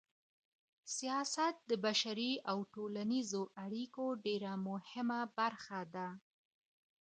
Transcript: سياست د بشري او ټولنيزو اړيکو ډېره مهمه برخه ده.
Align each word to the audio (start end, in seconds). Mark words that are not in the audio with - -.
سياست 0.95 1.55
د 1.69 1.71
بشري 1.85 2.31
او 2.51 2.57
ټولنيزو 2.73 3.43
اړيکو 3.63 4.05
ډېره 4.25 4.51
مهمه 4.67 5.19
برخه 5.37 5.79
ده. 5.95 6.07